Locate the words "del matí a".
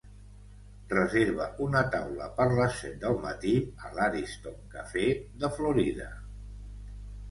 3.05-3.95